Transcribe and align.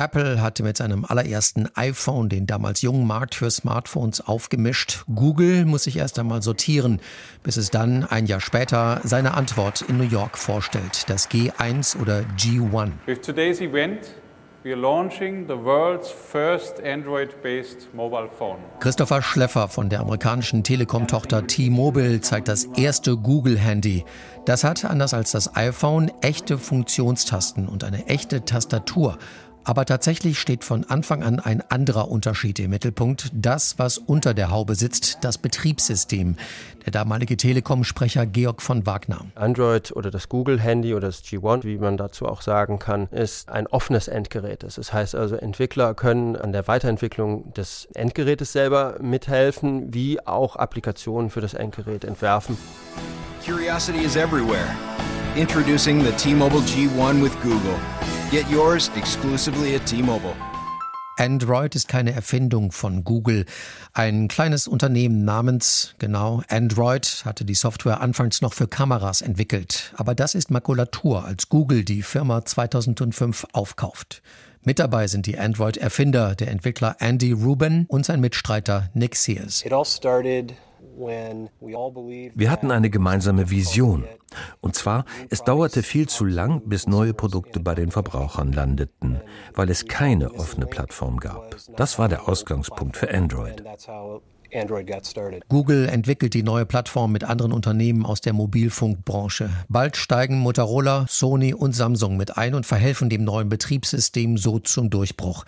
Apple 0.00 0.40
hatte 0.40 0.62
mit 0.62 0.78
seinem 0.78 1.04
allerersten 1.04 1.68
iPhone 1.74 2.30
den 2.30 2.46
damals 2.46 2.80
jungen 2.80 3.06
Markt 3.06 3.34
für 3.34 3.50
Smartphones 3.50 4.26
aufgemischt. 4.26 5.04
Google 5.14 5.66
muss 5.66 5.84
sich 5.84 5.98
erst 5.98 6.18
einmal 6.18 6.40
sortieren, 6.40 7.00
bis 7.42 7.58
es 7.58 7.70
dann 7.70 8.04
ein 8.04 8.24
Jahr 8.24 8.40
später 8.40 9.02
seine 9.04 9.34
Antwort 9.34 9.82
in 9.82 9.98
New 9.98 10.08
York 10.08 10.38
vorstellt, 10.38 11.10
das 11.10 11.28
G1 11.28 12.00
oder 12.00 12.20
G1. 12.38 12.92
With 13.04 13.20
today's 13.20 13.60
event, 13.60 14.14
we 14.62 14.72
are 14.72 14.80
launching 14.80 15.46
the 15.46 15.54
world's 15.54 16.10
first 16.10 16.82
Android-based 16.82 17.92
mobile 17.92 18.30
phone. 18.38 18.56
Christopher 18.78 19.20
Schleffer 19.20 19.68
von 19.68 19.90
der 19.90 20.00
amerikanischen 20.00 20.64
Telekom-Tochter 20.64 21.46
T-Mobile 21.46 22.22
zeigt 22.22 22.48
das 22.48 22.64
erste 22.64 23.18
Google-Handy. 23.18 24.06
Das 24.46 24.64
hat, 24.64 24.86
anders 24.86 25.12
als 25.12 25.32
das 25.32 25.54
iPhone, 25.56 26.10
echte 26.22 26.56
Funktionstasten 26.56 27.68
und 27.68 27.84
eine 27.84 28.06
echte 28.06 28.46
Tastatur. 28.46 29.18
Aber 29.64 29.84
tatsächlich 29.84 30.38
steht 30.38 30.64
von 30.64 30.84
Anfang 30.84 31.22
an 31.22 31.38
ein 31.38 31.62
anderer 31.68 32.10
Unterschied 32.10 32.58
im 32.58 32.70
Mittelpunkt. 32.70 33.30
Das, 33.32 33.78
was 33.78 33.98
unter 33.98 34.32
der 34.32 34.50
Haube 34.50 34.74
sitzt, 34.74 35.18
das 35.20 35.38
Betriebssystem. 35.38 36.36
Der 36.86 36.92
damalige 36.92 37.36
Telekom-Sprecher 37.36 38.24
Georg 38.24 38.62
von 38.62 38.86
Wagner. 38.86 39.26
Android 39.34 39.92
oder 39.92 40.10
das 40.10 40.28
Google-Handy 40.30 40.94
oder 40.94 41.08
das 41.08 41.22
G1, 41.22 41.64
wie 41.64 41.76
man 41.76 41.98
dazu 41.98 42.26
auch 42.26 42.40
sagen 42.40 42.78
kann, 42.78 43.08
ist 43.08 43.50
ein 43.50 43.66
offenes 43.66 44.08
Endgerät. 44.08 44.62
Das 44.62 44.92
heißt 44.92 45.14
also, 45.14 45.36
Entwickler 45.36 45.94
können 45.94 46.36
an 46.36 46.52
der 46.52 46.66
Weiterentwicklung 46.66 47.52
des 47.52 47.86
Endgerätes 47.94 48.52
selber 48.52 48.96
mithelfen, 49.00 49.92
wie 49.92 50.26
auch 50.26 50.56
Applikationen 50.56 51.28
für 51.28 51.42
das 51.42 51.52
Endgerät 51.52 52.04
entwerfen. 52.04 52.56
Curiosity 53.44 54.00
is 54.00 54.16
everywhere. 54.16 54.68
Introducing 55.36 56.02
the 56.02 56.12
T-Mobile 56.12 56.60
G1 56.60 57.22
with 57.22 57.32
Google. 57.42 57.78
Get 58.30 58.48
yours 58.48 58.92
exclusively 58.96 59.74
at 59.74 59.84
T-Mobile. 59.86 60.36
Android 61.18 61.74
ist 61.74 61.88
keine 61.88 62.12
Erfindung 62.12 62.70
von 62.70 63.02
Google. 63.02 63.44
Ein 63.92 64.28
kleines 64.28 64.68
Unternehmen 64.68 65.24
namens, 65.24 65.96
genau, 65.98 66.40
Android 66.48 67.22
hatte 67.24 67.44
die 67.44 67.56
Software 67.56 68.00
anfangs 68.00 68.40
noch 68.40 68.54
für 68.54 68.68
Kameras 68.68 69.20
entwickelt. 69.20 69.92
Aber 69.96 70.14
das 70.14 70.36
ist 70.36 70.48
Makulatur, 70.52 71.24
als 71.24 71.48
Google 71.48 71.84
die 71.84 72.02
Firma 72.02 72.44
2005 72.44 73.48
aufkauft. 73.52 74.22
Mit 74.62 74.78
dabei 74.78 75.08
sind 75.08 75.26
die 75.26 75.36
Android-Erfinder, 75.36 76.36
der 76.36 76.52
Entwickler 76.52 76.96
Andy 77.00 77.32
Rubin 77.32 77.86
und 77.88 78.06
sein 78.06 78.20
Mitstreiter 78.20 78.90
Nick 78.94 79.16
Sears. 79.16 79.64
It 79.66 79.72
all 79.72 79.84
started 79.84 80.54
wir 81.00 82.50
hatten 82.50 82.70
eine 82.70 82.90
gemeinsame 82.90 83.50
Vision. 83.50 84.04
Und 84.60 84.74
zwar, 84.74 85.04
es 85.28 85.42
dauerte 85.42 85.82
viel 85.82 86.08
zu 86.08 86.24
lang, 86.24 86.62
bis 86.66 86.86
neue 86.86 87.14
Produkte 87.14 87.60
bei 87.60 87.74
den 87.74 87.90
Verbrauchern 87.90 88.52
landeten, 88.52 89.20
weil 89.54 89.70
es 89.70 89.86
keine 89.86 90.34
offene 90.34 90.66
Plattform 90.66 91.18
gab. 91.18 91.56
Das 91.76 91.98
war 91.98 92.08
der 92.08 92.28
Ausgangspunkt 92.28 92.96
für 92.96 93.12
Android. 93.12 93.64
Google 95.48 95.88
entwickelt 95.88 96.34
die 96.34 96.42
neue 96.42 96.66
Plattform 96.66 97.12
mit 97.12 97.24
anderen 97.24 97.52
Unternehmen 97.52 98.04
aus 98.04 98.20
der 98.20 98.32
Mobilfunkbranche. 98.32 99.50
Bald 99.68 99.96
steigen 99.96 100.38
Motorola, 100.38 101.06
Sony 101.08 101.54
und 101.54 101.74
Samsung 101.74 102.16
mit 102.16 102.36
ein 102.36 102.54
und 102.54 102.66
verhelfen 102.66 103.08
dem 103.08 103.24
neuen 103.24 103.48
Betriebssystem 103.48 104.38
so 104.38 104.58
zum 104.58 104.90
Durchbruch. 104.90 105.44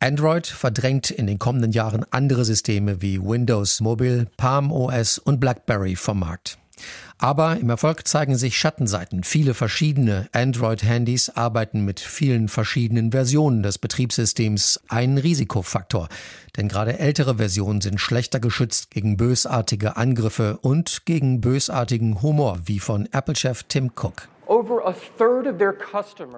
Android 0.00 0.46
verdrängt 0.46 1.10
in 1.10 1.26
den 1.26 1.38
kommenden 1.38 1.72
Jahren 1.72 2.04
andere 2.10 2.44
Systeme 2.44 3.02
wie 3.02 3.20
Windows 3.20 3.80
Mobile, 3.80 4.26
Palm 4.36 4.72
OS 4.72 5.18
und 5.18 5.40
BlackBerry 5.40 5.96
vom 5.96 6.20
Markt. 6.20 6.58
Aber 7.18 7.56
im 7.56 7.70
Erfolg 7.70 8.06
zeigen 8.06 8.36
sich 8.36 8.58
Schattenseiten. 8.58 9.24
Viele 9.24 9.54
verschiedene 9.54 10.28
Android-Handys 10.32 11.30
arbeiten 11.30 11.84
mit 11.84 11.98
vielen 12.00 12.48
verschiedenen 12.48 13.12
Versionen 13.12 13.62
des 13.62 13.78
Betriebssystems. 13.78 14.80
Ein 14.88 15.16
Risikofaktor. 15.16 16.08
Denn 16.56 16.68
gerade 16.68 16.98
ältere 16.98 17.36
Versionen 17.36 17.80
sind 17.80 18.00
schlechter 18.00 18.38
geschützt 18.40 18.90
gegen 18.90 19.16
bösartige 19.16 19.96
Angriffe 19.96 20.58
und 20.60 21.06
gegen 21.06 21.40
bösartigen 21.40 22.20
Humor, 22.22 22.58
wie 22.64 22.80
von 22.80 23.08
Apple-Chef 23.12 23.62
Tim 23.64 23.92
Cook. 23.96 24.28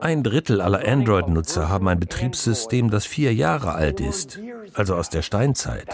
Ein 0.00 0.22
Drittel 0.22 0.60
aller 0.62 0.86
Android-Nutzer 0.86 1.68
haben 1.68 1.88
ein 1.88 2.00
Betriebssystem, 2.00 2.90
das 2.90 3.04
vier 3.04 3.34
Jahre 3.34 3.72
alt 3.74 4.00
ist, 4.00 4.40
also 4.74 4.94
aus 4.94 5.10
der 5.10 5.20
Steinzeit. 5.22 5.86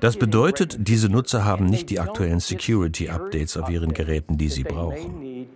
Das 0.00 0.16
bedeutet, 0.16 0.76
diese 0.78 1.08
Nutzer 1.08 1.44
haben 1.44 1.66
nicht 1.66 1.90
die 1.90 2.00
aktuellen 2.00 2.40
Security-Updates 2.40 3.56
auf 3.56 3.68
ihren 3.70 3.92
Geräten, 3.92 4.38
die 4.38 4.48
sie 4.48 4.64
brauchen. 4.64 5.48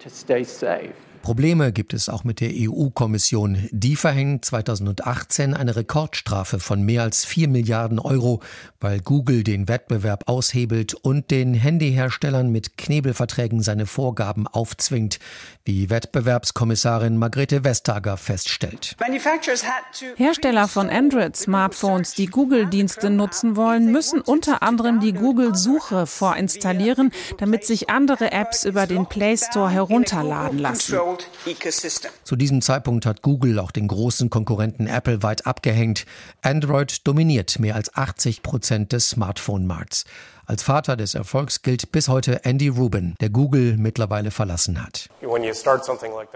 Probleme 1.24 1.72
gibt 1.72 1.94
es 1.94 2.10
auch 2.10 2.22
mit 2.22 2.40
der 2.40 2.50
EU-Kommission. 2.52 3.66
Die 3.70 3.96
verhängt 3.96 4.44
2018 4.44 5.54
eine 5.54 5.74
Rekordstrafe 5.74 6.60
von 6.60 6.82
mehr 6.82 7.00
als 7.00 7.24
4 7.24 7.48
Milliarden 7.48 7.98
Euro, 7.98 8.42
weil 8.78 9.00
Google 9.00 9.42
den 9.42 9.66
Wettbewerb 9.66 10.28
aushebelt 10.28 10.92
und 10.92 11.30
den 11.30 11.54
Handyherstellern 11.54 12.52
mit 12.52 12.76
Knebelverträgen 12.76 13.62
seine 13.62 13.86
Vorgaben 13.86 14.46
aufzwingt, 14.46 15.18
wie 15.64 15.88
Wettbewerbskommissarin 15.88 17.16
Margrethe 17.16 17.64
Vestager 17.64 18.18
feststellt. 18.18 18.94
Hersteller 20.16 20.68
von 20.68 20.90
Android-Smartphones, 20.90 22.12
die 22.12 22.26
Google-Dienste 22.26 23.08
nutzen 23.08 23.56
wollen, 23.56 23.90
müssen 23.90 24.20
unter 24.20 24.62
anderem 24.62 25.00
die 25.00 25.14
Google-Suche 25.14 26.04
vorinstallieren, 26.04 27.12
damit 27.38 27.64
sich 27.64 27.88
andere 27.88 28.30
Apps 28.30 28.66
über 28.66 28.86
den 28.86 29.06
Play 29.06 29.38
Store 29.38 29.70
herunterladen 29.70 30.58
lassen. 30.58 31.13
Zu 32.24 32.36
diesem 32.36 32.62
Zeitpunkt 32.62 33.06
hat 33.06 33.22
Google 33.22 33.58
auch 33.58 33.70
den 33.70 33.88
großen 33.88 34.30
Konkurrenten 34.30 34.86
Apple 34.86 35.22
weit 35.22 35.46
abgehängt. 35.46 36.06
Android 36.42 37.06
dominiert 37.06 37.58
mehr 37.58 37.74
als 37.74 37.94
80 37.94 38.42
Prozent 38.42 38.92
des 38.92 39.10
Smartphone-Markts. 39.10 40.04
Als 40.46 40.62
Vater 40.62 40.96
des 40.96 41.14
Erfolgs 41.14 41.62
gilt 41.62 41.90
bis 41.90 42.08
heute 42.08 42.44
Andy 42.44 42.68
Rubin, 42.68 43.14
der 43.20 43.30
Google 43.30 43.76
mittlerweile 43.78 44.30
verlassen 44.30 44.82
hat. 44.82 45.08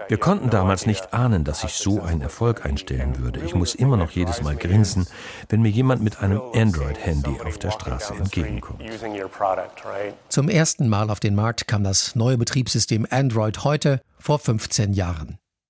Wir 0.07 0.17
konnten 0.17 0.49
damals 0.49 0.85
nicht 0.85 1.13
ahnen, 1.13 1.43
dass 1.43 1.61
sich 1.61 1.73
so 1.73 2.01
ein 2.01 2.21
Erfolg 2.21 2.65
einstellen 2.65 3.19
würde. 3.19 3.39
Ich 3.41 3.53
muss 3.53 3.75
immer 3.75 3.97
noch 3.97 4.11
jedes 4.11 4.41
Mal 4.41 4.55
grinsen, 4.55 5.07
wenn 5.49 5.61
mir 5.61 5.69
jemand 5.69 6.01
mit 6.01 6.21
einem 6.21 6.41
Android-Handy 6.53 7.41
auf 7.45 7.57
der 7.59 7.71
Straße 7.71 8.15
entgegenkommt. 8.15 8.81
Zum 10.29 10.49
ersten 10.49 10.89
Mal 10.89 11.09
auf 11.09 11.19
den 11.19 11.35
Markt 11.35 11.67
kam 11.67 11.83
das 11.83 12.15
neue 12.15 12.37
Betriebssystem 12.37 13.05
Android 13.09 13.63
heute 13.63 14.01
vor 14.19 14.39
15 14.39 14.93
Jahren. 14.93 15.37